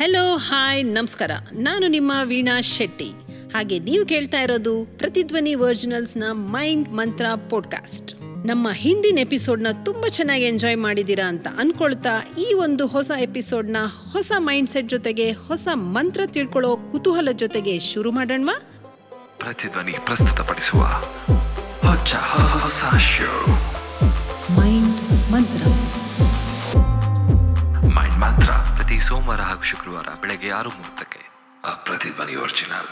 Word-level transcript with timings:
Hello 0.00 0.36
hi 0.36 0.86
ನಮಸ್ಕಾರ. 0.86 1.30
ನಾನು 1.52 1.86
ನಿಮ್ಮ 1.86 2.12
ವೀಣಾ 2.24 2.60
ಶೆಟ್ಟಿ. 2.60 3.10
ಹಾಗೆ 3.54 3.78
ನೀವು 3.78 4.06
ಕೇಳ್ತಾ 4.06 4.40
ಇರೋದು 4.40 4.84
ಪ್ರತಿಧ್ವನಿ 4.98 5.54
ವರ್ಜಿನಲ್ಸ್ನ 5.54 6.24
ಮೈಂಡ್ 6.32 6.88
ಮಂತ್ರ 6.88 7.26
ಪಾಡ್ಕಾಸ್ಟ್. 7.50 8.14
ನಮ್ಮ 8.46 8.70
ಹಿಂದಿನ 8.72 9.18
ಎಪಿಸೋಡ್ನ 9.18 9.66
ತುಂಬ 9.84 10.06
ಚೆನ್ನಾಗಿ 10.06 10.44
ಎಂಜಾಯ್ 10.44 10.76
ಮಾಡಿದ್ದೀರಾ 10.76 11.28
ಅಂತ 11.28 11.46
ಅನ್ಕೊಳ್ತಾ 11.58 12.24
ಈ 12.38 12.54
ಒಂದು 12.54 12.86
ಹೊಸ 12.86 13.10
ಎಪಿಸೋಡ್ನ 13.18 13.76
ಹೊಸ 14.12 14.32
ಮೈಂಡ್ 14.38 14.70
ಸೆಟ್ 14.70 14.88
ಜೊತೆಗೆ 14.88 15.32
ಹೊಸ 15.32 15.68
ಮಂತ್ರ 15.74 16.20
ತಿಳ್ಕೊಳ್ಳೋ 16.26 16.76
ಕುತೂಹಲ 16.76 17.28
ಜೊತೆಗೆ 17.32 17.78
ಶುರು 17.78 18.12
ಮಾಡೋಣ 18.12 18.50
ಪ್ರತಿಧ್ವನಿ 19.38 19.92
ಪ್ರಸ್ತುತಪಡಿಸುವ 20.04 20.82
ಮಂತ್ರ 28.20 28.50
ಪ್ರತಿ 28.76 29.00
ಸೋಮವಾರ 29.00 29.40
ಹಾಗೂ 29.40 29.62
ಶುಕ್ರವಾರ 29.62 30.08
ಬೆಳಗ್ಗೆ 30.22 30.50
ಆರು 30.50 30.70
ಮೂವತ್ತಕ್ಕೆ. 30.70 31.20
ಪ್ರತಿಧ್ವನಿ 31.84 32.36
ಒರಿಜಿನಲ್ 32.36 32.88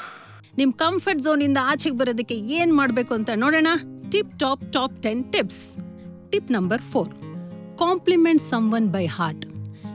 ನಿಮ್ 0.59 0.73
ಕಂಫರ್ಟ್ 0.73 1.23
ಝೋನ್ 1.23 1.43
ಇಂದ 1.43 1.59
ಆಚೆಗೆ 1.63 1.99
ಬರೋದಕ್ಕೆ 1.99 2.37
ಏನ್ 2.59 2.73
ಮಾಡ್ಬೇಕು 2.77 3.13
ಅಂತ 3.15 3.31
ನೋಡೋಣ? 3.35 3.69
Tip 4.11 4.39
top 4.39 4.73
top 4.73 5.03
ten 5.03 5.33
tips 5.33 5.63
tip 6.31 6.53
number 6.53 6.83
four 6.83 7.11
compliment 7.79 8.43
someone 8.73 8.89
by 8.89 9.07
heart 9.07 9.45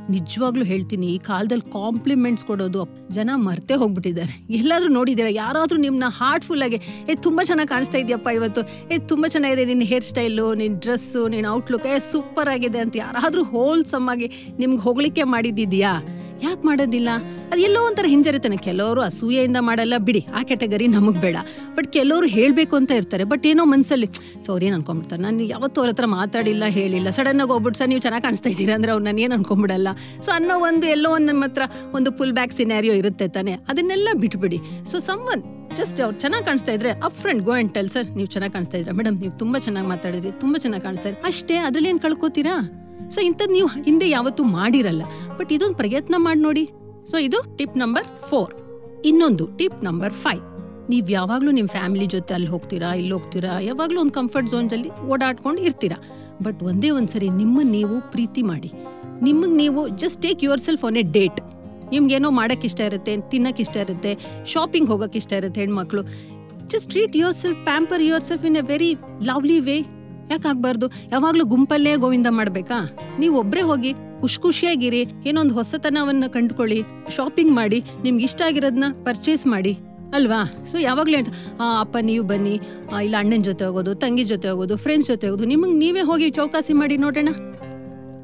ನಿಜವಾಗ್ಲೂ 0.10 0.66
ಹೇಳ್ತೀನಿ, 0.66 1.08
ಈ 1.08 1.18
ಕಾಲದಲ್ಲಿ 1.18 1.72
ಕಾಂಪ್ಲಿಮೆಂಟ್ಸ್ 1.72 2.46
ಕೊಡೋದು, 2.46 2.88
ಜನ 3.12 3.30
ಮರ್ತೇ 3.36 3.76
ಹೋಗ್ಬಿಟ್ಟಿದ್ದಾರೆ. 3.76 4.48
ಎಲ್ಲಾದರೂ 4.50 4.90
ನೋಡಿದ್ದೀರಾ? 4.90 5.30
ಯಾರಾದರೂ 5.30 5.78
ನಿಮ್ಮನ್ನ 5.78 6.04
ಹಾರ್ಟ್ಫುಲ್ಲಾಗಿ 6.10 6.76
ಏ, 7.10 7.16
ತುಂಬ 7.16 7.42
ಚೆನ್ನಾಗಿ 7.44 7.68
ಕಾಣಿಸ್ತಾ 7.68 7.98
ಇದೆಯಪ್ಪ 7.98 8.28
ಇವತ್ತು. 8.34 8.62
ಏ, 8.92 8.98
ತುಂಬ 8.98 9.28
ಚೆನ್ನಾಗಿದೆ 9.28 9.66
ನಿನ್ನ 9.66 9.82
ಹೇರ್ 9.82 10.04
ಸ್ಟೈಲು 10.04 10.54
ನಿನ್ನ 10.54 10.80
ಡ್ರೆಸ್ಸು 10.80 11.28
ನಿನ್ನ 11.28 11.48
ಔಟ್ಲುಕ್ 11.48 11.86
ಏ 11.86 12.00
ಸೂಪರ್ 12.00 12.50
ಆಗಿದೆ 12.50 12.80
ಅಂತ 12.80 12.96
ಯಾರಾದರೂ 12.96 13.44
ಹೋಲ್ಸಮ್ 13.44 14.10
ಆಗಿ 14.10 14.32
ನಿಮ್ಗೆ 14.60 14.82
ಹೊಗಳಿಕೆ 14.82 15.24
ಮಾಡಿದ್ದಿದ್ಯಾ 15.24 16.02
ಯಾಕೆ 16.46 16.64
ಮಾಡೋದಿಲ್ಲ? 16.68 17.10
ಅದು 17.52 17.60
ಎಲ್ಲೋ 17.68 17.82
ಒಂಥರ 17.88 18.06
ಹಿಂಜರಿತಾನೆ. 18.14 18.58
ಕೆಲವರು 18.68 19.02
ಅಸೂಯೆಯಿಂದ 19.08 19.60
ಮಾಡಲ್ಲ. 19.70 19.96
ಬಿಡಿ, 20.08 20.22
ಆ 20.38 20.40
ಕ್ಯಾಟಗರಿ 20.50 20.88
ನಮಗೆ 20.96 21.20
ಬೇಡ. 21.26 21.38
ಬಟ್ 21.76 21.88
ಕೆಲವರು 21.98 22.28
ಹೇಳಬೇಕು 22.36 22.76
ಅಂತ 22.80 22.92
ಇರ್ತಾರೆ. 23.00 23.24
ಬಟ್ 23.32 23.46
ಏನೋ 23.52 23.66
ಮನಸ್ಸಲ್ಲಿ 23.74 24.08
ಸೊ 24.46 24.60
ಏನು 24.68 24.76
ಅನ್ಕೊಂಡ್ಬಿಡ್ತಾರೆ? 24.78 25.22
ನಾನು 25.28 25.48
ಯಾವತ್ತೂ 25.54 25.82
ಅವ್ರ 25.82 25.92
ಹತ್ರ 25.94 26.08
ಮಾತಾಡಿಲ್ಲ, 26.18 26.64
ಹೇಳಿಲ್ಲ. 26.80 27.10
ಸಡನ್ನಾಗಿ 27.18 27.52
ಹೋಗ್ಬಿಟ್ಟು 27.56 27.80
ಸರ್, 27.82 27.90
ನೀವು 27.94 28.04
ಚೆನ್ನಾಗಿ 28.06 28.26
ಕಾಣಿಸ್ತಾ 28.28 28.52
ಇದ್ದೀರಾ? 28.54 28.76
ಅಂದರೆ 28.80 28.94
ಅವ್ರು 28.96 29.06
ನಾನು 29.10 29.22
ಏನು 29.26 29.36
ಅನ್ಕೊಂಬಿಡಲ್ಲ 29.40 29.90
ಸೊ 30.26 30.32
ಅನ್ನೋ 30.38 30.58
ಒಂದು 30.70 30.88
ಎಲ್ಲೋ 30.96 31.12
ಒಂದು 31.18 31.30
ನಮ್ಮ 31.32 31.50
ಹತ್ರ 31.50 31.64
ಒಂದು 32.00 32.12
ಫುಲ್ 32.20 32.36
ಬ್ಯಾಕ್ 32.40 32.56
ಸಿನಾರಿಯೋ 32.62 32.96
ಇರುತ್ತೆ 33.02 33.28
ತಾನೆ. 33.38 33.56
ಅದನ್ನೆಲ್ಲ 33.74 34.10
ಬಿಟ್ಬಿಡಿ. 34.24 34.62
ಸೊ 34.92 35.00
ಸಮ್ಮನ್ 35.10 35.44
ಜಸ್ಟ್ 35.80 36.00
ಅವ್ರು 36.06 36.18
ಚೆನ್ನಾಗಿ 36.24 36.46
ಕಾಣಿಸ್ತಾ 36.46 36.72
ಇದ್ರೆ 36.78 36.90
up 37.08 37.18
friend 37.22 37.42
go 37.50 37.54
and 37.62 37.72
tell 37.78 37.90
sir, 37.96 38.08
ನೀವು 38.18 38.30
ಚೆನ್ನಾಗಿ 38.36 38.54
ಕಾಣಿಸ್ತಾ 38.58 38.78
ಇದ್ರೆ 38.82 38.94
ಮೇಡಮ್ 39.00 39.16
ನೀವು 39.24 39.34
ತುಂಬ 39.44 39.58
ಚೆನ್ನಾಗಿ 39.58 39.90
ಮಾತಾಡಿದ್ರಿ, 39.94 40.32
ತುಂಬ 40.44 40.56
ಚೆನ್ನಾಗಿ 40.64 40.86
ಕಾಣಿಸ್ತಾ 40.88 41.12
ಅಷ್ಟೇ 41.32 41.58
ಅದರಲ್ಲಿ 41.68 41.92
ಏನು 41.94 42.02
ಕಳ್ಕೊತೀರಾ? 42.08 42.56
ಸೊ 43.14 43.20
ಇಂಥದ್ದು 43.28 43.54
ನೀವು 43.58 43.70
ಹಿಂದೆ 43.88 44.08
ಯಾವತ್ತೂ 44.10 44.44
ಮಾಡಿರಲ್ಲ. 44.58 45.04
ಬಟ್ 45.40 45.52
ಇದೊಂದು 45.58 45.78
ಪ್ರಯತ್ನ 45.82 46.16
ಮಾಡಿ 46.26 46.42
ನೋಡಿ. 46.48 46.64
ಸೊ 47.12 47.18
ಇದು 47.28 47.40
ಟಿಪ್ 47.60 47.78
ನಂಬರ್ 47.84 48.08
ಫೋರ್ 48.30 48.52
ಇನ್ನೊಂದು 49.10 49.46
ಟಿಪ್ 49.60 49.80
ನಂಬರ್ 49.88 50.14
ಫೈವ್ 50.24 50.44
ನೀವು 50.92 51.12
ಯಾವಾಗಲೂ 51.18 51.52
ನಿಮ್ಮ 51.58 51.70
ಫ್ಯಾಮಿಲಿ 51.76 52.08
ಜೊತೆ 52.14 52.32
ಅಲ್ಲಿ 52.38 52.50
ಹೋಗ್ತೀರಾ 52.54 52.90
ಇಲ್ಲಿ 53.00 53.14
ಹೋಗ್ತೀರಾ, 53.16 53.52
ಯಾವಾಗಲೂ 53.70 54.00
ಒಂದು 54.04 54.16
ಕಂಫರ್ಟ್ 54.20 54.50
ಝೋನ್ಸಲ್ಲಿ 54.54 54.90
ಓಡಾಡ್ಕೊಂಡು 55.12 55.62
ಇರ್ತೀರಾ. 55.68 55.98
ಬಟ್ 56.46 56.60
ಒಂದೇ 56.70 56.90
ಒಂದ್ಸರಿ 56.98 57.28
ನಿಮ್ಮನ್ನು 57.42 57.74
ನೀವು 57.78 57.96
ಪ್ರೀತಿ 58.14 58.42
ಮಾಡಿ. 58.52 58.70
ನಿಮಗೆ 59.28 59.56
ನೀವು 59.64 59.82
just 60.02 60.20
take 60.26 60.42
yourself 60.68 60.84
on 60.90 60.98
a 61.02 61.04
date 61.18 61.40
ನಿಮ್ಗೇನೋ 61.94 62.30
ಮಾಡೋಕ್ಕೆ 62.40 62.68
ಇಷ್ಟ 62.70 62.82
ಇರುತ್ತೆ, 62.90 63.14
ತಿನ್ನೋಕೆ 63.32 63.62
ಇಷ್ಟ 63.66 63.76
ಇರುತ್ತೆ 63.86 64.12
ಶಾಪಿಂಗ್ 64.54 64.90
ಹೋಗೋಕೆ 64.92 65.18
ಇಷ್ಟ 65.22 65.34
ಇರುತ್ತೆ 65.42 65.62
ಹೆಣ್ಮಕ್ಳು. 65.64 66.02
Just 66.72 66.90
treat 66.94 67.16
yourself 67.42 67.60
pamper 67.70 68.04
yourself 68.30 68.46
in 68.50 68.58
a 68.62 68.66
very 68.72 68.92
lovely 69.30 69.60
way 69.68 69.78
ಯಾಕೆ 70.32 70.48
ಆಗ್ಬಾರ್ದು 70.48 70.88
ಯಾವಾಗಲೂ 71.12 71.46
ಗುಂಪಲ್ಲೇ 71.46 71.96
ಗೋವಿಂದ 71.96 72.28
ಮಾಡಬೇಕಾ? 72.30 72.80
ನೀವು 73.20 73.40
ಒಬ್ರೇ 73.40 73.62
ಹೋಗಿ 73.62 73.94
ಖುಷಿ 74.22 74.40
ಖುಷಿಯಾಗಿರಿ, 74.42 75.02
ಏನೊಂದು 75.26 75.54
ಹೊಸತನವನ್ನ 75.54 76.24
ಕಂಡ್ಕೊಳ್ಳಿ 76.28 76.80
ಶಾಪಿಂಗ್ 77.16 77.54
ಮಾಡಿ, 77.56 77.84
ನಿಮ್ಗೆ 78.04 78.24
ಇಷ್ಟ 78.24 78.42
ಆಗಿರೋದನ್ನ 78.42 78.84
ಪರ್ಚೇಸ್ 79.04 79.48
ಮಾಡಿ. 79.48 79.74
ಅಲ್ವಾ? 80.14 80.40
ಸೊ 80.72 80.78
ಯಾವಾಗಲೇ 80.78 81.18
ಅಂತ 81.18 81.30
ಅಪ್ಪ, 81.80 81.98
ನೀವು 82.02 82.24
ಬನ್ನಿ. 82.28 82.56
ಇಲ್ಲ, 83.04 83.16
ಅಣ್ಣನ 83.20 83.42
ಜೊತೆ 83.42 83.66
ಹೋಗೋದು, 83.66 83.96
ತಂಗಿ 83.96 84.24
ಜೊತೆ 84.24 84.48
ಹೋಗೋದು 84.50 84.76
ಫ್ರೆಂಡ್ಸ್ 84.78 85.08
ಜೊತೆ 85.08 85.28
ಹೋಗೋದು, 85.28 85.46
ನಿಮಗೆ 85.46 85.74
ನೀವೇ 85.74 86.02
ಹೋಗಿ 86.02 86.30
ಚೌಕಾಸಿ 86.30 86.74
ಮಾಡಿ 86.74 86.98
ನೋಡೋಣ. 86.98 87.30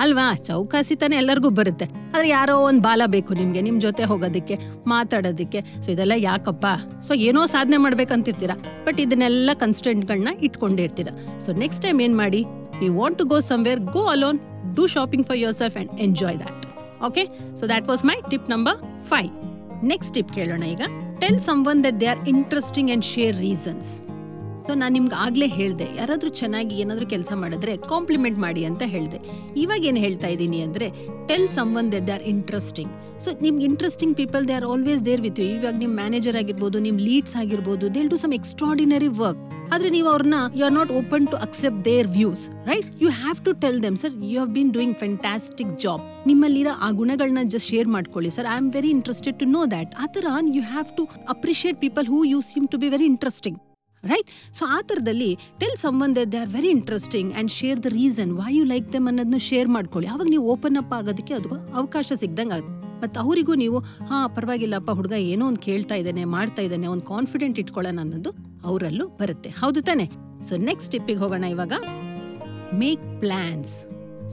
ಅಲ್ವಾ? 0.02 0.34
ಚೌಕಾಸಿ 0.34 0.96
ತಾನೆ 0.96 1.16
ಎಲ್ಲರಿಗೂ 1.16 1.50
ಬರುತ್ತೆ. 1.50 1.86
ಆದ್ರೆ 1.86 2.30
ಯಾರೋ 2.30 2.58
ಒಂದು 2.58 2.82
ಬಾಲ 2.82 3.02
ಬೇಕು 3.06 3.34
ನಿಮಗೆ 3.34 3.62
ನಿಮ್ಮ 3.62 3.80
ಜೊತೆ 3.80 4.04
ಹೋಗೋದಕ್ಕೆ, 4.04 4.60
ಮಾತಾಡೋದಕ್ಕೆ. 4.88 5.62
ಸೊ 5.86 5.92
ಇದೆಲ್ಲ 5.92 6.12
ಯಾಕಪ್ಪ? 6.16 6.66
ಸೊ 7.08 7.14
ಏನೋ 7.14 7.46
ಸಾಧನೆ 7.46 7.78
ಮಾಡ್ಬೇಕಂತಿರ್ತೀರಾ. 7.78 8.56
ಬಟ್ 8.86 9.02
ಇದನ್ನೆಲ್ಲ 9.02 9.50
ಕನ್ಸ್ಟೆಂಟ್ಗಳನ್ನ 9.54 10.28
ಇಟ್ಕೊಂಡಿರ್ತೀರಾ. 10.42 11.40
ಸೊ 11.40 11.52
ನೆಕ್ಸ್ಟ್ 11.52 11.84
ಟೈಮ್ 11.84 12.02
ಏನು 12.02 12.18
ಮಾಡಿ? 12.18 12.46
You 12.86 12.94
want 12.94 13.18
to 13.18 13.26
go 13.26 13.40
somewhere 13.40 13.80
go 13.80 14.06
alone 14.06 14.40
do 14.76 14.88
shopping 14.88 15.28
for 15.28 15.40
yourself 15.54 15.78
and 15.78 16.02
enjoy 16.02 16.38
that 16.38 16.66
okay 17.04 17.26
so 17.56 17.68
that 17.68 17.88
was 17.88 18.06
my 18.06 18.16
tip 18.30 18.50
number 18.50 18.78
five 19.04 19.30
next 19.86 20.14
tip 20.14 20.34
ಕೇಳೋಣ 20.34 20.64
ಈಗ. 20.64 20.82
Tell 21.20 21.40
someone 21.68 21.84
that 21.84 22.00
they 22.02 22.06
are 22.06 22.30
interesting 22.30 22.90
and 22.90 23.06
share 23.06 23.38
reasons 23.38 24.02
so 24.70 24.74
ನಾನು 24.80 24.94
ನಿಮ್ಗೆ 24.98 25.16
ಆಗಲೇ 25.26 25.46
ಹೇಳಿದೆ, 25.60 25.86
ಯಾರಾದರೂ 26.00 26.30
ಚೆನ್ನಾಗಿ 26.40 26.74
ಏನಾದರೂ 26.82 27.06
ಕೆಲಸ 27.14 27.32
ಮಾಡಿದ್ರೆ 27.44 27.74
ಕಾಂಪ್ಲಿಮೆಂಟ್ 27.92 28.40
ಮಾಡಿ 28.44 28.62
ಅಂತ 28.70 28.84
ಹೇಳಿದೆ. 28.96 29.20
ಇವಾಗ 29.62 29.82
ಏನು 29.92 30.00
ಹೇಳ್ತಾ 30.06 30.28
ಇದ್ದೀನಿ 30.34 30.60
ಅಂದರೆ 30.66 30.88
tell 31.30 31.48
someone 31.80 31.88
that 31.94 32.06
they 32.08 32.14
are 32.18 32.26
interesting 32.34 32.92
so 33.24 33.30
ನಿಮ್ಗೆ 33.46 33.64
interesting 33.70 34.14
people 34.20 34.44
they 34.50 34.54
are 34.58 34.68
always 34.74 35.02
there 35.08 35.22
with 35.26 35.40
you 35.42 35.48
ಇವಾಗ 35.56 35.76
ನಿಮ್ಮ 35.84 35.94
ಮ್ಯಾನೇಜರ್ 36.02 36.38
ಆಗಿರ್ಬೋದು 36.42 36.80
ನಿಮ್ಮ 36.88 37.00
ಲೀಡ್ಸ್ 37.08 37.36
ಆಗಿರ್ಬೋದು 37.44 37.88
they'll 37.96 38.10
do 38.14 38.18
some 38.24 38.36
extraordinary 38.40 39.10
work 39.22 39.42
ಆದರೆ 39.76 39.90
ನೀವು 39.96 40.08
ಅವ್ರನ್ನ 40.14 40.38
you 40.60 40.64
are 40.68 40.76
not 40.80 40.92
open 41.00 41.26
to 41.32 41.38
accept 41.46 41.82
their 41.90 42.10
views 42.18 42.44
right 42.70 42.88
you 43.04 43.10
have 43.22 43.40
to 43.48 43.54
tell 43.64 43.80
them 43.86 43.98
sir 44.04 44.14
you 44.32 44.36
have 44.40 44.52
been 44.60 44.72
doing 44.78 44.98
fantastic 45.04 45.74
job 45.86 46.04
ನಿಮ್ಮಲ್ಲಿರೋ 46.32 46.76
ಆ 46.88 46.90
ಗುಣಗಳನ್ನ 47.02 47.44
ಜಸ್ಟ್ 47.56 47.70
ಶೇರ್ 47.74 47.90
ಮಾಡ್ಕೊಳ್ಳಿ. 47.96 48.32
Sir 48.38 48.50
I 48.54 48.58
am 48.62 48.70
very 48.78 48.92
interested 48.98 49.38
to 49.42 49.48
know 49.58 49.64
that 49.76 49.94
ಆ 50.04 50.08
ಥರ 50.18 50.26
you 50.58 50.64
have 50.74 50.92
to 51.00 51.06
appreciate 51.36 51.80
people 51.86 52.08
who 52.14 52.22
you 52.34 52.42
seem 52.52 52.70
to 52.76 52.80
be 52.84 52.90
very 52.96 53.10
interesting 53.16 53.60
right 54.04 54.30
so 54.58 54.66
ಆ 54.66 54.82
ಥರದಲ್ಲಿ 54.82 55.38
tell 55.58 55.78
ಸಂಬಂಧ 55.78 56.18
they 56.32 56.38
are 56.38 56.50
very 56.50 56.68
interesting 56.68 57.34
and 57.34 57.52
share 57.52 57.84
the 57.84 57.86
reason 57.86 58.32
why 58.32 58.54
you 58.56 58.64
like 58.64 58.94
them 58.94 59.08
ಅನ್ನೋದನ್ನ 59.08 59.38
share 59.38 59.68
ಮಾಡ್ಕೊಳ್ಳಿ. 59.68 60.10
ಅವಾಗ 60.10 60.28
ನೀವು 60.30 60.52
open 60.52 60.78
up 60.78 60.94
ಆಗೋದಕ್ಕೆ 60.94 61.34
ಅದು 61.34 61.50
ಅವಕಾಶ 61.74 62.12
ಸಿಗ್ದಂಗೆ 62.16 62.54
ಆಗುತ್ತೆ. 62.54 62.76
ಮತ್ತು 63.02 63.20
ಅವರಿಗೂ 63.20 63.54
ನೀವು, 63.54 63.80
ಹಾಂ, 63.80 64.36
ಪರವಾಗಿಲ್ಲಪ್ಪ 64.36 64.92
ಹುಡುಗ, 64.92 65.12
ಏನೋ 65.12 65.48
ಒಂದು 65.48 65.60
ಕೇಳ್ತಾ 65.60 65.96
ಇದ್ದಾನೆ, 65.96 66.26
ಮಾಡ್ತಾ 66.26 66.62
ಇದ್ದಾನೆ, 66.62 66.88
ಒಂದು 66.88 67.02
ಕಾನ್ಫಿಡೆಂಟ್ 67.02 67.60
ಇಟ್ಕೊಳ್ಳೋಣ 67.60 68.00
ಅನ್ನೋದು 68.00 68.32
ಅವರಲ್ಲೂ 68.64 69.08
ಬರುತ್ತೆ. 69.08 69.50
ಹೌದು 69.50 69.82
ತಾನೆ? 69.82 70.06
ಸೊ 70.44 70.56
ನೆಕ್ಸ್ಟ್ 70.56 70.92
ಟಿಪ್ಪಿಗೆ 70.92 71.20
ಹೋಗೋಣ 71.20 71.44
ಇವಾಗ. 71.44 71.74
ಮೇಕ್ 72.74 73.20
ಪ್ಲ್ಯಾನ್ಸ್ 73.20 73.86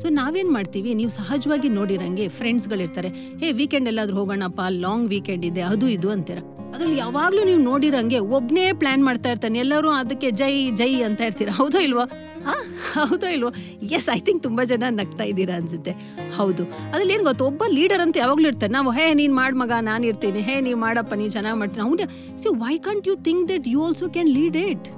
ಸೊ 0.03 0.09
ನಾವೇನು 0.09 0.51
ಮಾಡ್ತೀವಿ? 0.51 0.95
ನೀವು 0.95 1.11
ಸಹಜವಾಗಿ 1.11 1.69
ನೋಡಿರಂಗೆ 1.69 2.29
ಫ್ರೆಂಡ್ಸ್ಗಳಿರ್ತಾರೆ 2.29 3.09
ಹೇ 3.09 3.53
ವೀಕೆಂಡ್ 3.53 3.89
ಎಲ್ಲಾದರೂ 3.89 4.17
ಹೋಗೋಣಪ್ಪ 4.17 4.61
ಲಾಂಗ್ 4.69 5.09
ವೀಕೆಂಡ್ 5.09 5.45
ಇದೆ, 5.45 5.61
ಅದು 5.61 5.89
ಇದು 5.89 6.11
ಅಂತೀರ. 6.11 6.39
ಅದ್ರಲ್ಲಿ 6.77 6.97
ಯಾವಾಗ್ಲೂ 6.97 7.45
ನೀವು 7.45 7.61
ನೋಡಿರಂಗೆ 7.61 8.19
ಒಬ್ನೇ 8.19 8.73
ಪ್ಲಾನ್ 8.73 9.05
ಮಾಡ್ತಾ 9.05 9.31
ಇರ್ತಾನೆ. 9.31 9.59
ಎಲ್ಲರೂ 9.59 9.91
ಅದಕ್ಕೆ 9.91 10.31
ಜೈ 10.31 10.71
ಜೈ 10.71 11.01
ಅಂತ 11.01 11.21
ಇರ್ತೀರ 11.21 11.49
ಹೌದೋ 11.49 11.79
ಇಲ್ವೋ? 11.79 12.01
ಆ, 12.47 12.53
ಹೌದೋ 12.93 13.27
ಇಲ್ವೋ? 13.27 13.51
ಎಸ್ 13.83 14.17
ಐ 14.17 14.21
ಥಿಂಕ್ 14.21 14.43
ತುಂಬಾ 14.43 14.65
ಜನ 14.65 14.83
ನಗ್ತಾ 14.89 15.25
ಇದ್ದೀರಾ 15.25 15.57
ಅನ್ಸುತ್ತೆ. 15.57 15.91
ಹೌದು. 16.37 16.65
ಅದ್ರಲ್ಲಿ 16.65 17.15
ಏನು 17.15 17.25
ಗೊತ್ತು? 17.25 17.45
ಒಬ್ಬ 17.45 17.65
ಲೀಡರ್ 17.69 18.01
ಅಂತ 18.01 18.17
ಯಾವಾಗ್ಲೂ 18.17 18.49
ಇರ್ತಾರೆ 18.49 18.73
ನಾವು, 18.73 18.91
ಹೇ, 18.91 19.15
ನೀನ್ 19.15 19.35
ಮಾಡ್ 19.35 19.57
ಮಗ, 19.57 19.73
ನಾನು 19.81 20.07
ಇರ್ತೀನಿ. 20.07 20.41
ಹೇ, 20.41 20.61
ನೀವು 20.61 20.81
ಮಾಡಪ್ಪ, 20.81 21.15
ನೀನು 21.15 21.31
ಚೆನ್ನಾಗಿ 21.31 21.59
ಮಾಡ್ತೀನಿ. 21.59 21.89
ಅವ್ನು 21.89 22.43
see 22.43 22.49
why 22.49 22.79
can't 22.79 23.09
you 23.09 23.17
think 23.17 23.49
that 23.49 23.69
you 23.69 23.85
also 23.85 24.09
can 24.09 24.29
lead 24.29 24.57
it 24.57 24.89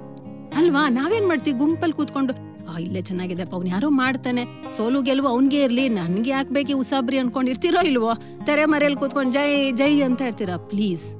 ಅಲ್ವಾ? 0.55 0.89
ನಾವೇನ್ 0.89 1.27
ಮಾಡ್ತೀವಿ? 1.27 1.57
ಗುಂಪಲ್ಲಿ 1.57 1.93
ಕೂತ್ಕೊಂಡು 1.93 2.49
ಇಲ್ಲೇ 2.79 3.01
ಚೆನ್ನಾಗಿದೆಪ್ಪ. 3.01 3.53
ಅವ್ನು 3.55 3.69
ಯಾರೋ 3.69 3.89
ಮಾಡ್ತಾನೆ. 3.89 4.45
ಸೋಲು 4.77 5.01
ಗೆಲುವು 5.01 5.27
ಅವನಿಗೆ 5.27 5.63
ಇರ್ಲಿ. 5.63 5.89
ನನಗೆ 5.89 6.29
ಯಾಕೆ 6.29 6.53
ಬೇಕು 6.53 6.77
ಉಸಾಬ್ರಿ 6.77 7.17
ಅನ್ಕೊಂಡು 7.17 7.51
ಇರ್ತಿರೋ 7.51 7.81
ಇಲ್ವೋ? 7.81 8.11
ತೆರೆ 8.45 8.65
ಮರೆಯಲ್ಲಿ 8.65 8.99
ಕೂತ್ಕೊಂಡು 8.99 9.31
ಜೈ 9.31 9.71
ಜೈ 9.71 10.01
ಅಂತ 10.01 10.21
ಇರ್ತೀರಾ 10.21 10.57
ಪ್ಲೀಸ್ 10.57 11.18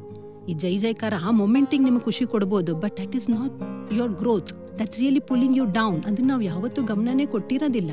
ಈ 0.49 0.53
ಜೈ 0.53 0.73
ಜೈಕಾರ 0.77 1.13
ಆ 1.27 1.31
ಮೊಮೆಂಟಿಗೆ 1.41 1.83
ನಿಮಗೆ 1.83 2.03
ಖುಷಿ 2.03 2.25
ಕೊಡ್ಬೋದು 2.25 2.73
but 2.83 2.95
that 2.99 3.15
is 3.19 3.29
not 3.29 3.55
your 3.99 4.13
growth 4.21 4.51
that's 4.79 4.99
really 4.99 5.21
pulling 5.29 5.57
you 5.57 5.65
down 5.79 5.99
ಅದನ್ನ 6.09 6.27
ನಾವು 6.27 6.41
ಯಾವತ್ತೂ 6.41 6.81
ಗಮನನೇ 6.91 7.25
ಕೊಟ್ಟಿರೋದಿಲ್ಲ. 7.25 7.91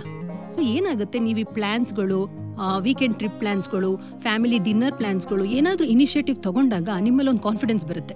ಸೊ 0.54 0.60
ಏನಾಗುತ್ತೆ? 0.74 1.18
ನೀವು 1.18 1.38
ಈ 1.38 1.46
ಪ್ಲ್ಯಾನ್ಸ್ಗಳು 1.58 2.20
ವೀಕೆಂಡ್ 2.80 3.16
ಟ್ರಿಪ್ 3.16 3.38
ಪ್ಲ್ಯಾನ್ಸ್ಗಳು 3.38 3.90
ಫ್ಯಾಮಿಲಿ 4.18 4.58
ಡಿನ್ನರ್ 4.58 4.94
ಪ್ಲ್ಯಾನ್ಸ್ಗಳು 4.94 5.44
ಏನಾದರೂ 5.56 5.86
ಇನಿಷಿಯೇಟಿವ್ 5.94 6.36
ತಗೊಂಡಾಗ 6.47 6.88
ನಿಮ್ಮಲ್ಲಿ 7.00 7.30
ಒಂದು 7.30 7.42
ಕಾನ್ಫಿಡೆನ್ಸ್ 7.42 7.84
ಬರುತ್ತೆ. 7.84 8.14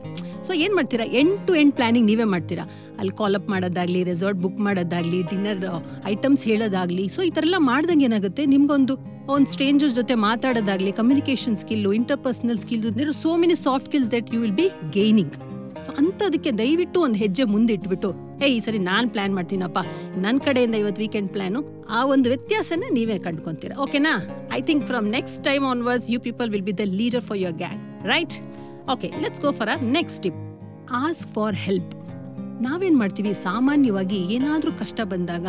ಸೊ 0.50 0.54
ಏನು 0.64 0.74
ಮಾಡ್ತೀರಾ? 0.76 1.04
ಎಂಡ್ 1.18 1.34
ಟು 1.48 1.52
ಎಂಡ್ 1.60 1.74
ಪ್ಲಾನಿಂಗ್ 1.78 2.06
ನೀವೇ 2.10 2.24
ಮಾಡ್ತೀರಾ? 2.32 2.62
ಅಲ್ಲಿ 3.00 3.12
ಕಾಲ್ 3.18 3.34
ಅಪ್ 3.38 3.48
ಮಾಡೋದಾಗ್ಲಿ 3.52 4.00
ರೆಸಾರ್ಟ್ 4.08 4.38
ಬುಕ್ 4.44 4.60
ಮಾಡೋದಾಗ್ಲಿ 4.66 5.18
ಡಿನ್ನರ್ 5.32 5.60
ಐಟಮ್ಸ್ 6.12 6.42
ಹೇಳೋದಾಗ್ಲಿ 6.50 7.04
ಸೊ 7.16 7.20
ಈ 7.28 7.30
ಥರ 7.36 7.44
ಎಲ್ಲ 7.48 7.58
ಮಾಡ್ದಂಗೆ 7.70 8.04
ಏನಾಗುತ್ತೆ? 8.08 8.42
ನಿಮ್ಗೊಂದು, 8.54 8.94
ಒಂದು 9.34 9.48
ಸ್ಟ್ರೇಂಜರ್ಸ್ 9.52 9.94
ಜೊತೆ 9.98 10.14
ಮಾತಾಡೋದಾಗ್ಲಿ 10.28 10.92
communication 11.00 11.56
skill 11.60 11.90
interpersonal 11.98 12.58
skill 12.64 12.82
there 12.98 13.12
so 13.22 13.32
many 13.42 13.56
soft 13.66 13.86
skills 13.90 14.10
that 14.14 14.30
you 14.34 14.40
will 14.44 14.56
be 14.60 14.66
gaining 14.98 15.36
so 15.84 15.90
ಅಂಥದಕ್ಕೆ 16.00 16.50
ದಯವಿಟ್ಟು 16.62 16.98
ಒಂದು 17.06 17.18
ಹೆಜ್ಜೆ 17.24 17.44
ಮುಂದೆ 17.52 17.74
ಇಟ್ಬಿಟ್ಟು 17.78 18.10
ಏ 18.44 18.48
ಈ 18.56 18.58
ಸರಿ 18.66 18.80
ನಾನು 18.90 19.06
ಪ್ಲ್ಯಾನ್ 19.14 19.34
ಮಾಡ್ತೀನಪ್ಪ. 19.38 19.78
ನನ್ನ 20.24 20.36
ಕಡೆಯಿಂದ 20.46 20.76
ಇವತ್ತು 20.82 21.02
ವೀಕೆಂಡ್ 21.04 21.30
ಪ್ಲ್ಯಾನು 21.36 21.60
ಆ 21.96 22.00
ಒಂದು 22.14 22.26
ವ್ಯತ್ಯಾಸನ 22.32 22.88
ನೀವೇ 22.98 23.18
ಕಂಡ್ಕೊಂತೀರಾ. 23.26 23.76
ಓಕೆನಾ 23.84 24.14
I 24.58 24.60
think 24.70 24.84
from 24.90 25.06
next 25.18 25.40
time 25.50 25.66
onwards 25.74 26.08
you 26.14 26.20
people 26.28 26.50
will 26.54 26.66
be 26.70 26.76
the 26.82 26.86
leader 27.00 27.24
for 27.28 27.40
your 27.44 27.58
gang 27.62 27.80
right 28.12 28.36
okay 28.92 29.08
let's 29.22 29.40
go 29.42 29.50
for 29.58 29.70
our 29.72 29.82
next 29.96 30.20
tip 30.24 30.38
ask 31.04 31.28
for 31.34 31.56
help 31.64 31.92
ನಾವೇನು 32.64 32.98
ಮಾಡ್ತೀವಿ? 33.02 33.30
ಸಾಮಾನ್ಯವಾಗಿ 33.44 34.18
ಏನಾದರೂ 34.36 34.70
ಕಷ್ಟ 34.80 35.00
ಬಂದಾಗ, 35.12 35.46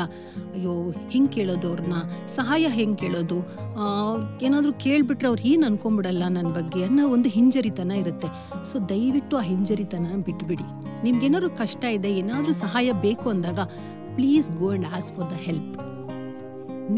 ಅಯ್ಯೋ, 0.56 0.74
ಹೆಂಗೆ 1.14 1.32
ಕೇಳೋದು 1.36 1.66
ಅವ್ರನ್ನ 1.70 1.98
ಸಹಾಯ 2.36 2.66
ಹೆಂಗೆ 2.78 2.98
ಕೇಳೋದು? 3.04 3.38
ಏನಾದರೂ 4.46 4.72
ಕೇಳಿಬಿಟ್ರೆ 4.86 5.28
ಅವ್ರು 5.32 5.44
ಏನು 5.52 5.66
ಅನ್ಕೊಂಬಿಡಲ್ಲ 5.70 6.24
ನನ್ನ 6.38 6.52
ಬಗ್ಗೆ? 6.60 6.82
ಅನ್ನೋ 6.90 7.06
ಒಂದು 7.16 7.30
ಹಿಂಜರಿತನ 7.38 7.98
ಇರುತ್ತೆ. 8.04 8.30
ಸೊ 8.70 8.80
ದಯವಿಟ್ಟು 8.94 9.38
ಆ 9.42 9.44
ಹಿಂಜರಿತನ 9.52 10.22
ಬಿಟ್ಬಿಡಿ. 10.30 10.68
ನಿಮ್ಗೇನಾದ್ರು 11.08 11.52
ಕಷ್ಟ 11.64 11.84
ಇದೆ, 11.98 12.12
ಏನಾದರೂ 12.22 12.56
ಸಹಾಯ 12.64 12.88
ಬೇಕು 13.06 13.28
ಅಂದಾಗ 13.34 13.60
please 14.16 14.50
go 14.62 14.70
and 14.72 14.88
ask 15.00 15.12
for 15.18 15.30
the 15.34 15.40
help 15.48 15.76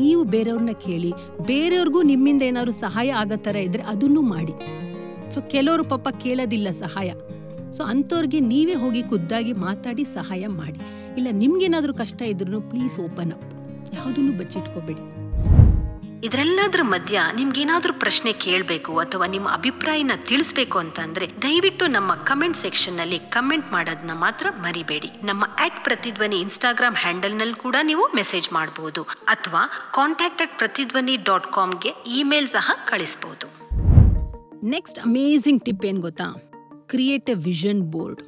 ನೀವು 0.02 0.22
ಬೇರೆಯವ್ರನ್ನ 0.36 0.76
ಕೇಳಿ, 0.88 1.14
ಬೇರೆಯವ್ರಿಗೂ 1.54 2.02
ನಿಮ್ಮಿಂದ 2.14 2.42
ಏನಾದ್ರು 2.52 2.74
ಸಹಾಯ 2.86 3.10
ಆಗೋ 3.24 3.38
ಥರ 3.48 3.56
ಇದ್ದರೆ 3.68 3.84
ಅದನ್ನು 3.94 4.22
ಮಾಡಿ. 4.36 4.54
ಸೊ 5.34 5.42
ಕೆಲವರು 5.42 5.84
ಪಾಪ 5.84 6.10
ಕೇಳೋದಿಲ್ಲ 6.10 6.72
ಸಹಾಯ. 6.72 7.14
ಸೊ 7.78 7.84
ಅಂಥವ್ರಿಗೆ 7.84 8.40
ನೀವೇ 8.40 8.74
ಹೋಗಿ 8.74 9.04
ಖುದ್ದಾಗಿ 9.04 9.54
ಮಾತಾಡಿ 9.54 10.06
ಸಹಾಯ 10.06 10.48
ಮಾಡಿ. 10.48 10.80
ಇಲ್ಲ, 11.18 11.28
ನಿಮ್ಗೇನಾದರೂ 11.32 11.94
ಕಷ್ಟ 11.94 12.22
ಇದ್ರೂ 12.22 12.62
ಪ್ಲೀಸ್ 12.62 13.00
ಓಪನ್ 13.00 13.32
ಅಪ್ 13.32 13.54
ಯಾವುದನ್ನು 13.94 14.40
ಬಚ್ಚಿಟ್ಕೋಬೇಡಿ. 14.40 15.24
ಇದರೆಲ್ಲದರ 16.26 16.82
ಮಧ್ಯ 16.82 17.22
ನಿಮ್ಗೇನಾದ್ರೂ 17.36 17.94
ಪ್ರಶ್ನೆ 17.94 18.34
ಕೇಳಬೇಕು 18.34 18.98
ಅಥವಾ 18.98 19.26
ನಿಮ್ಮ 19.26 19.50
ಅಭಿಪ್ರಾಯನ 19.50 20.12
ತಿಳಿಸ್ಬೇಕು 20.26 20.78
ಅಂತಂದ್ರೆ 20.78 21.28
ದಯವಿಟ್ಟು 21.42 21.88
ನಮ್ಮ 21.88 22.14
ಕಮೆಂಟ್ 22.14 22.58
ಸೆಕ್ಷನ್ನಲ್ಲಿ 22.58 23.20
ಕಮೆಂಟ್ 23.20 23.72
ಮಾಡೋದನ್ನ 23.72 24.12
ಮಾತ್ರ 24.14 24.48
ಮರಿಬೇಡಿ. 24.62 25.08
ನಮ್ಮ 25.24 25.44
ಆಟ್ 25.62 25.84
ಪ್ರತಿಧ್ವನಿ 25.84 26.40
ಇನ್ಸ್ಟಾಗ್ರಾಮ್ 26.40 26.96
ಹ್ಯಾಂಡಲ್ನಲ್ಲಿ 26.96 27.56
ಕೂಡ 27.56 27.76
ನೀವು 27.84 28.06
ಮೆಸೇಜ್ 28.16 28.54
ಮಾಡಬಹುದು 28.54 29.02
ಅಥವಾ 29.04 29.70
ಕಾಂಟ್ಯಾಕ್ಟ್ 29.94 30.42
ಅಟ್ 30.42 30.58
ಪ್ರತಿಧ್ವನಿ 30.58 31.18
ಡಾಟ್ 31.18 31.54
ಕಾಮ್ಗೆ 31.54 32.20
ಇಮೇಲ್ 32.20 32.48
ಸಹ 32.48 32.72
ಕಳಿಸಬಹುದು 32.88 33.63
ನೆಕ್ಸ್ಟ್ 34.64 35.00
ಅಮೇಝಿಂಗ್ 35.00 35.64
ಟಿಪ್ 35.64 35.86
ಏನು 35.86 36.02
ಗೊತ್ತಾ? 36.02 36.26
ಕ್ರಿಯೇಟ್ 36.88 37.30
ಎ 37.30 37.34
ವಿಷನ್ 37.34 37.82
ಬೋರ್ಡ್ 37.82 38.22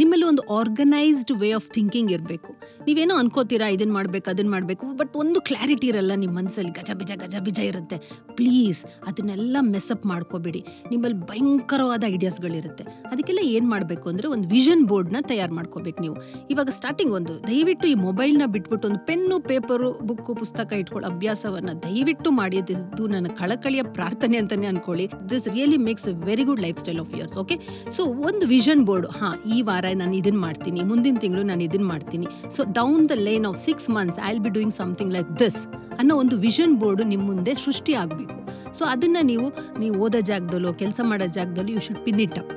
ನಿಮ್ಮಲ್ಲಿ 0.00 0.26
ಒಂದು 0.30 0.42
ಆರ್ಗನೈಸ್ಡ್ 0.58 1.32
ವೇ 1.42 1.48
ಆಫ್ 1.58 1.68
ಥಿಂಕಿಂಗ್ 1.76 2.10
ಇರಬೇಕು. 2.16 2.50
ನೀವೇನೋ 2.86 3.14
ಅನ್ಕೋತೀರಾ 3.22 3.66
ಇದನ್ನು 3.76 3.94
ಮಾಡಬೇಕು 3.98 4.26
ಅದನ್ನು 4.32 4.52
ಮಾಡಬೇಕು 4.56 4.86
ಬಟ್ 5.00 5.14
ಒಂದು 5.22 5.38
ಕ್ಲಾರಿಟಿ 5.48 5.86
ಇರಲ್ಲ 5.92 6.12
ನಿಮ್ಮ 6.22 6.34
ಮನಸ್ಸಲ್ಲಿ 6.40 6.72
ಗಜ 6.78 6.90
ಬಿಜ 7.00 7.12
ಗಜ 7.22 7.36
ಬಿಜ 7.46 7.58
ಇರುತ್ತೆ. 7.70 7.96
ಪ್ಲೀಸ್ 8.38 8.80
ಅದನ್ನೆಲ್ಲ 9.08 9.56
ಮೆಸ್ಅಪ್ 9.74 10.04
ಮಾಡ್ಕೋಬೇಡಿ. 10.12 10.60
ನಿಮ್ಮಲ್ಲಿ 10.92 11.18
ಭಯಂಕರವಾದ 11.30 12.04
ಐಡಿಯಾಸ್ಗಳಿರುತ್ತೆ 12.14 12.84
ಅದಕ್ಕೆಲ್ಲ 13.12 13.42
ಏನು 13.56 13.66
ಮಾಡಬೇಕು 13.74 14.06
ಅಂದರೆ 14.12 14.28
ಒಂದು 14.34 14.48
ವಿಷನ್ 14.56 14.84
ಬೋರ್ಡ್ನ 14.92 15.20
ತಯಾರು 15.32 15.54
ಮಾಡ್ಕೋಬೇಕು 15.58 16.00
ನೀವು. 16.04 16.16
ಇವಾಗ 16.54 16.70
ಸ್ಟಾರ್ಟಿಂಗ್ 16.78 17.12
ಒಂದು, 17.18 17.34
ದಯವಿಟ್ಟು 17.50 17.86
ಈ 17.92 17.96
ಮೊಬೈಲ್ನ 18.06 18.46
ಬಿಟ್ಬಿಟ್ಟು 18.54 18.88
ಒಂದು 18.90 19.02
ಪೆನ್ನು 19.10 19.38
ಪೇಪರು 19.50 19.90
ಬುಕ್ಕು 20.10 20.34
ಪುಸ್ತಕ 20.42 20.72
ಇಟ್ಕೊಳ್ಳೋ 20.82 21.08
ಅಭ್ಯಾಸವನ್ನು 21.12 21.74
ದಯವಿಟ್ಟು 21.86 22.32
ಮಾಡಿದ್ದು 22.40 23.04
ನನ್ನ 23.14 23.28
ಕಳಕಳಿಯ 23.40 23.82
ಪ್ರಾರ್ಥನೆ 23.98 24.36
ಅಂತಲೇ 24.42 24.68
ಅನ್ಕೊಳ್ಳಿ. 24.72 25.06
This 25.32 25.46
really 25.56 25.80
makes 25.88 26.08
a 26.12 26.14
very 26.30 26.46
good 26.50 26.62
life 26.66 26.80
style 26.84 27.00
of 27.04 27.12
years 27.18 27.36
okay 27.44 27.56
so 27.98 28.04
ಒಂದು 28.28 28.46
ವಿಷನ್ 28.56 28.82
ಬೋರ್ಡ್ 28.88 29.08
ಹಾಂ, 29.18 29.36
ಈ 29.54 29.58
ವಾರ 29.68 29.84
ನಾನು 30.00 30.14
ಇದನ್ನು 30.20 30.40
ಮಾಡ್ತೀನಿ, 30.46 30.80
ಮುಂದಿನ 30.90 31.16
ತಿಂಗಳು 31.24 31.42
ನಾನು 31.50 31.62
ಇದನ್ನು 31.68 31.88
ಮಾಡ್ತೀನಿ. 31.92 32.26
So 32.56 32.60
down 32.78 33.04
the 33.12 33.16
line 33.28 33.46
of 33.50 33.58
six 33.66 33.88
months 33.96 34.18
I 34.26 34.30
will 34.32 34.42
be 34.46 34.52
doing 34.56 34.74
something 34.80 35.12
like 35.16 35.30
this 35.42 35.60
ಅನ್ನೋ 36.00 36.16
ಒಂದು 36.22 36.36
ವಿಷನ್ 36.46 36.74
ಬೋರ್ಡ್ 36.82 37.02
ನಿಮ್ಮ 37.12 37.24
ಮುಂದೆ 37.32 37.54
ಸೃಷ್ಟಿ 37.66 37.94
ಆಗಬೇಕು. 38.02 38.38
ಸೊ 38.78 38.84
ಅದನ್ನು 38.94 39.22
ನೀವು 39.32 39.46
ನೀವು 39.82 39.94
ಓದೋ 40.06 40.20
ಜಾಗದಲ್ಲೋ, 40.30 40.72
ಕೆಲಸ 40.82 41.00
ಮಾಡೋ 41.10 41.28
ಜಾಗದಲ್ಲೋ 41.38 41.72
you 41.76 41.82
should 41.88 42.02
pin 42.08 42.20
it 42.26 42.38
up 42.42 42.52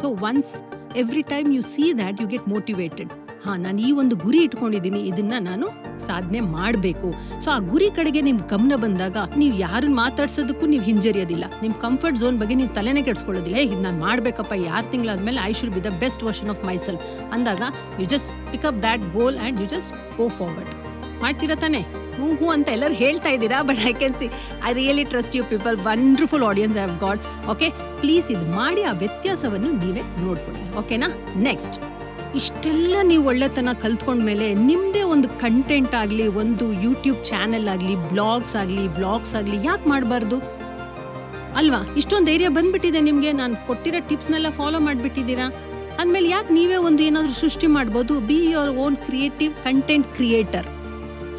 so 0.00 0.08
once 0.30 0.50
every 1.02 1.22
time 1.34 1.48
you 1.56 1.62
see 1.74 1.84
that 2.00 2.18
you 2.22 2.28
get 2.32 2.48
motivated 2.54 3.12
ಹಾಂ, 3.44 3.56
ನಾನು 3.64 3.78
ಈ 3.86 3.88
ಒಂದು 4.00 4.14
ಗುರಿ 4.24 4.38
ಇಟ್ಕೊಂಡಿದ್ದೀನಿ, 4.46 5.00
ಇದನ್ನ 5.10 5.34
ನಾನು 5.48 5.66
ಸಾಧನೆ 6.10 6.40
ಮಾಡಬೇಕು. 6.56 7.08
ಸೊ 7.44 7.50
ಆ 7.56 7.58
ಗುರಿ 7.72 7.88
ಕಡೆಗೆ 7.98 8.20
ನಿಮ್ 8.28 8.40
ಗಮನ 8.52 8.76
ಬಂದಾಗ 8.84 9.16
ನೀವು 9.40 9.54
ಯಾರನ್ನ 9.64 9.96
ಮಾತಾಡ್ಸೋದಕ್ಕೂ 10.02 10.66
ನೀವು 10.74 10.84
ಹಿಂಜರಿಯೋದಿಲ್ಲ. 10.90 11.44
ನಿಮ್ಮ 11.62 11.74
ಕಂಫರ್ಟ್ 11.86 12.18
ಝೋನ್ 12.22 12.38
ಬಗ್ಗೆ 12.42 12.56
ನೀವು 12.60 12.72
ತಲೆನೇ 12.78 13.02
ಕೆಡ್ಸ್ಕೊಳ್ಳೋದಿಲ್ಲ. 13.08 13.58
ಇದು 13.68 13.80
ನಾನು 13.86 14.00
ಮಾಡಬೇಕಪ್ಪ, 14.06 14.54
ಯಾರು 14.70 14.86
ತಿಂಗಳಾದ್ಮೇಲೆ 14.94 15.40
I 15.50 15.52
should 15.60 15.74
be 15.76 15.84
the 15.88 15.92
best 16.04 16.24
version 16.28 16.52
of 16.54 16.62
myself 16.86 17.04
ಅಂದಾಗ 17.36 17.62
you 18.00 18.06
just 18.14 18.30
pick up 18.54 18.80
that 18.86 19.04
goal 19.18 19.38
and 19.42 19.60
you 19.64 19.68
just 19.76 19.92
go 20.20 20.26
forward 20.40 20.72
ಮಾಡ್ತೀರಾ 21.22 21.56
ತಾನೇ? 21.64 21.80
ಹ್ಞೂ 22.16 22.26
ಹ್ಞೂ 22.38 22.48
ಅಂತ 22.54 22.68
ಎಲ್ಲರೂ 22.76 22.94
ಹೇಳ್ತಾ 22.94 23.30
ಇದ್ದೀರಾ 23.36 23.58
but 23.68 23.80
I 23.90 23.92
can 24.00 24.16
see 24.20 24.26
I 24.68 24.70
really 24.80 25.04
trust 25.12 25.34
you 25.38 25.44
people 25.52 25.76
wonderful 25.86 26.44
audience 26.50 26.76
I 26.76 26.82
have 26.84 26.98
got 27.06 27.20
okay 27.52 27.68
please 28.02 28.28
ಇದು 28.34 28.46
ಮಾಡಿ 28.60 28.82
ಆ 28.90 28.92
ವ್ಯತ್ಯಾಸವನ್ನು 29.02 29.70
ನೀವೇ 29.82 30.02
ನೋಡ್ಕೊಳ್ಳಿ. 30.24 30.64
ಓಕೆನಾ 30.80 31.08
ನೆಕ್ಸ್ಟ್ 31.48 31.76
ಇಷ್ಟೆಲ್ಲ 32.38 32.94
ನೀವು 33.10 33.24
ಒಳ್ಳೆತನ 33.30 33.72
ಕಲ್ತ್ಕೊಂಡ್ಮೇಲೆ 33.82 34.46
ನಿಮ್ಮದೇ 34.68 35.02
ಒಂದು 35.14 35.28
ಕಂಟೆಂಟ್ 35.42 35.94
ಆಗಲಿ, 36.00 36.26
ಒಂದು 36.42 36.66
ಯೂಟ್ಯೂಬ್ 36.84 37.20
ಚಾನೆಲ್ 37.30 37.68
ಆಗಲಿ 37.74 37.94
ಬ್ಲಾಗ್ಸ್ 38.12 38.56
ಆಗಲಿ 38.62 38.84
ಬ್ಲಾಗ್ಸ್ 38.96 39.34
ಆಗಲಿ 39.40 39.58
ಯಾಕೆ 39.68 39.86
ಮಾಡಬಾರ್ದು? 39.92 40.38
ಅಲ್ವಾ? 41.60 41.80
ಇಷ್ಟೊಂದು 42.00 42.28
ಧೈರ್ಯ 42.30 42.48
ಬಂದ್ಬಿಟ್ಟಿದೆ 42.56 43.00
ನಿಮಗೆ? 43.08 43.32
ನಾನು 43.40 43.54
ಕೊಟ್ಟಿರೋ 43.68 44.00
ಟಿಪ್ಸ್ನೆಲ್ಲ 44.08 44.50
ಫಾಲೋ 44.60 44.80
ಮಾಡಿಬಿಟ್ಟಿದ್ದೀರಾ? 44.88 45.46
ಅಂದಮೇಲೆ 46.00 46.28
ಯಾಕೆ 46.36 46.52
ನೀವೇ 46.58 46.78
ಒಂದು 46.88 47.02
ಏನಾದರೂ 47.08 47.34
ಸೃಷ್ಟಿ 47.44 47.68
ಮಾಡ್ಬೋದು? 47.76 48.14
Be 48.30 48.38
your 48.52 48.72
own 48.84 48.96
creative 49.06 49.52
content 49.68 50.08
creator 50.16 50.68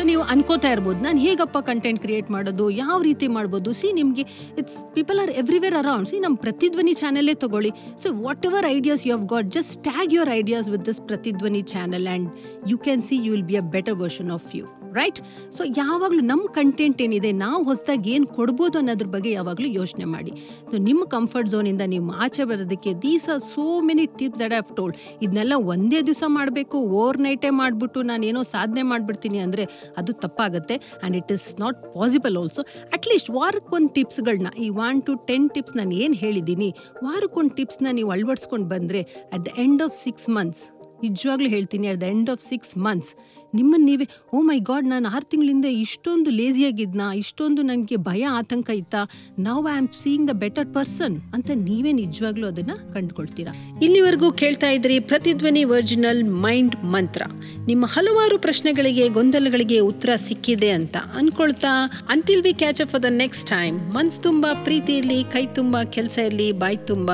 ನೀವು 0.10 0.24
ಅನ್ಕೋತಾ 0.34 0.69
ಇರ್ಬೋದು, 0.75 1.00
ನಾನು 1.07 1.19
ಹೇಗಪ್ಪ 1.25 1.57
ಕಂಟೆಂಟ್ 1.69 2.00
ಕ್ರಿಯೇಟ್ 2.06 2.30
ಮಾಡೋದು, 2.36 2.66
ಯಾವ 2.81 2.98
ರೀತಿ 3.10 3.28
ಮಾಡ್ಬೋದು? 3.38 3.69
ಸಿ 3.80 3.88
ನಿಮಗೆ 4.00 4.24
it's 4.62 4.80
people 4.96 5.19
are 5.24 5.34
everywhere 5.42 5.78
around 5.81 6.10
see 6.12 6.19
ನಮ್ಮ 6.25 6.38
ಪ್ರತಿಧ್ವನಿ 6.46 6.96
ಚಾನಲ್ಲೇ 7.02 7.36
ತಗೊಳ್ಳಿ. 7.44 7.72
So 8.04 8.10
whatever 8.52 8.68
ideas 8.75 9.06
you 9.10 9.13
have 9.18 9.28
got 9.36 9.52
just 9.57 9.75
tag 9.90 10.16
your 10.18 10.34
ideas 10.40 10.69
with 10.75 10.86
this 10.92 11.02
Prathidhvani 11.12 11.63
channel 11.75 12.07
and 12.13 12.30
you 12.74 12.80
can 12.88 13.06
see 13.10 13.18
you 13.28 13.31
will 13.36 13.48
be 13.52 13.57
a 13.63 13.66
better 13.78 14.00
version 14.06 14.34
of 14.40 14.50
you 14.60 14.66
right 15.00 15.19
so 15.57 15.62
ಯಾವಾಗಲೂ 15.81 16.21
ನಮ್ಮ 16.31 16.45
content 16.59 17.00
ಏನಿದೆ, 17.06 17.31
ನಾವು 17.44 17.59
ಹೊಸದಾಗಿ 17.69 18.12
ಏನು 18.15 18.27
ಕೊಡ್ಬೋದು 18.38 18.75
ಅನ್ನೋದ್ರ 18.81 19.07
ಬಗ್ಗೆ 19.15 19.31
ಯಾವಾಗಲೂ 19.38 19.69
ಯೋಚನೆ 19.80 20.06
ಮಾಡಿ. 20.13 20.31
ಸೊ 20.69 20.75
ನಿಮ್ಮ 20.88 21.01
ಕಂಫರ್ಟ್ 21.15 21.50
ಝೋನಿಂದ 21.53 21.83
ನೀವು 21.94 22.13
ಆಚೆ 22.25 22.45
ಬರೋದಕ್ಕೆ 22.51 22.94
these 23.06 23.27
are 23.33 23.42
so 23.53 23.65
many 23.89 24.06
tips 24.19 24.42
that 24.44 24.53
have 24.56 24.71
told 24.80 24.97
ಇದನ್ನೆಲ್ಲ 25.25 25.57
ಒಂದೇ 25.74 26.01
ದಿವಸ 26.09 26.24
ಮಾಡಬೇಕು 26.38 26.77
ಓವರ್ 27.00 27.19
ನೈಟೇ 27.27 27.51
ಮಾಡಿಬಿಟ್ಟು 27.62 28.01
ನಾನೇನೋ 28.12 28.44
ಸಾಧನೆ 28.56 28.86
ಮಾಡಿಬಿಡ್ತೀನಿ 28.92 29.42
ಅಂದರೆ 29.45 29.65
ಅದು 30.01 30.13
ತಪ್ಪಾಗುತ್ತೆ 30.25 30.77
and 30.81 31.18
it 31.21 31.33
is 31.38 31.48
not 31.63 31.80
possible 31.98 32.38
also 32.44 32.63
at least 32.98 33.31
ವಾರಕ್ಕೊಂದು 33.39 33.91
ಟಿಪ್ಸ್ಗಳನ್ನ 33.98 34.51
ಈ 34.65 34.69
ಒನ್ 34.88 35.01
ಟು 35.09 35.15
ಟೆನ್ 35.31 35.50
ಟಿಪ್ಸ್ 35.56 35.75
ನಾನು 35.80 35.94
ಏನು 36.03 36.15
ಹೇಳಿದ್ದೀನಿ, 36.24 36.69
ವಾರಕ್ಕೊಂದು 37.07 37.53
ಟಿಪ್ಸ್ನ 37.59 37.91
ನೀವು 38.00 38.12
ಅಳವಡಿಸ್ಕೊಂಡು 38.15 38.69
ಬಂದರೆ 38.75 39.01
at 39.36 39.44
the 39.48 39.51
end 39.65 39.83
of 39.88 39.95
six 40.06 40.27
months 40.38 40.63
ನಿಜವಾಗ್ಲೂ 41.03 41.50
ಹೇಳ್ತೀನಿ 41.53 41.88
at 41.91 42.00
the 42.03 42.07
end 42.13 42.30
of 42.33 42.44
six 42.51 42.74
months 42.86 43.09
ನಿಮ್ಮನ್ನು 43.56 43.86
ನೀವೇ, 43.86 44.06
ಓ 44.34 44.42
ಮೈ 44.50 44.57
ಗಾಡ್, 44.69 44.88
ನಾನು 44.94 45.07
ಆರು 45.16 45.25
ತಿಂಗಳಿಂದ 45.31 45.68
ಇಷ್ಟೊಂದು 45.86 46.30
ಲೇಸಿಯಾಗಿದ್ನಾ 46.40 47.07
ಇಷ್ಟೊಂದು 47.13 47.62
ನನಗೆ 47.62 47.98
ಭಯ, 48.10 48.24
ಆತಂಕ 48.40 48.69
ಇತ್ತಾ. 48.81 49.02
ನಾವು 49.48 49.63
I 49.74 49.75
am 49.81 49.90
seeing 50.04 50.28
the 50.31 50.36
better 50.44 50.69
person 50.78 51.16
ಅಂತ 51.34 51.50
ನೀವೇ 51.68 51.92
ನಿಜವಾಗ್ಲೂ 52.02 52.48
ಅದನ್ನು 52.48 52.78
ಕಂಡುಕೊಳ್ತೀರಾ? 52.94 53.54
ಇಲ್ಲಿವರೆಗೂ 53.81 54.30
ಕೇಳ್ತಾ 54.44 54.69
ಇದ್ರಿ 54.78 54.98
ಪ್ರತಿಧ್ವನಿ 55.12 55.63
ವರ್ಜಿನಲ್ 55.74 56.22
ಮೈಂಡ್ 56.46 56.75
ಮಂತ್ರ. 56.96 57.22
ನಿಮ್ಮ 57.68 57.86
ಹಲವಾರು 57.96 58.38
ಪ್ರಶ್ನೆಗಳಿಗೆ, 58.40 59.06
ಗೊಂದಲಗಳಿಗೆ 59.10 59.80
ಉತ್ತರ 59.92 60.10
ಸಿಕ್ಕಿದೆ 60.28 60.72
ಅಂತ 60.80 60.98
ಅನ್ಕೊಳ್ತಾ 61.16 61.74
until 62.10 62.44
we 62.48 62.54
catch 62.54 62.81
up 62.81 62.92
for 62.92 63.04
the 63.04 63.12
next 63.24 63.48
time 63.50 63.78
ಮನ್ಸ್ 63.96 64.19
ತುಂಬ 64.28 64.46
ಪ್ರೀತಿ 64.63 64.94
ಇರಲಿ, 64.98 65.19
ಕೈ 65.36 65.46
ತುಂಬ 65.60 65.75
ಕೆಲಸ 65.98 66.18
ಇರಲಿ, 66.30 66.50
ಬಾಯಿ 66.63 66.80
ತುಂಬ 66.92 67.12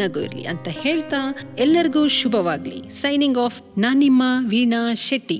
ನಗು 0.00 0.20
ಇರಲಿ 0.20 0.44
ಅಂತ 0.52 0.68
ಹೇಳ್ತಾ, 0.84 1.22
ಎಲ್ಲರಿಗೂ 1.58 2.04
ಶುಭವಾಗಲಿ. 2.20 2.78
ಸೈನಿಂಗ್ 3.00 3.38
ಆಫ್ 3.38 3.58
ನಾನಿಮ್ಮ 3.78 4.22
ವೀಣಾ 4.52 4.82
ಶೆಟ್ಟಿ. 5.08 5.38